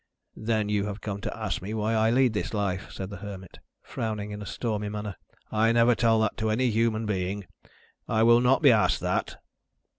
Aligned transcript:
"Then 0.41 0.67
you 0.67 0.85
have 0.85 0.99
come 0.99 1.21
to 1.21 1.37
ask 1.37 1.61
me 1.61 1.75
why 1.75 1.93
I 1.93 2.09
lead 2.09 2.33
this 2.33 2.55
life," 2.55 2.89
said 2.89 3.11
the 3.11 3.17
Hermit, 3.17 3.59
frowning 3.83 4.31
in 4.31 4.41
a 4.41 4.47
stormy 4.47 4.89
manner. 4.89 5.15
"I 5.51 5.71
never 5.71 5.93
tell 5.93 6.19
that 6.21 6.37
to 6.37 6.49
any 6.49 6.71
human 6.71 7.05
being. 7.05 7.45
I 8.07 8.23
will 8.23 8.41
not 8.41 8.63
be 8.63 8.71
asked 8.71 9.01
that." 9.01 9.37